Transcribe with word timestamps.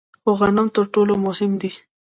خو 0.21 0.29
غنم 0.39 0.67
تر 0.75 0.85
ټولو 0.93 1.13
مهم 1.25 1.51
دي. 1.61 1.71